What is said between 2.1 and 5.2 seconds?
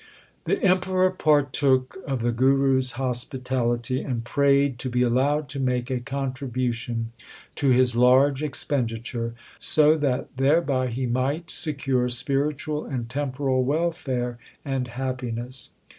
the Guru s hospitality, and prayed to be